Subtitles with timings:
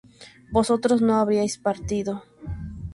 [0.57, 2.13] ¿vosotros no habríais partido?